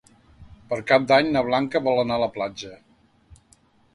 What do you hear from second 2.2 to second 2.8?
a la platja.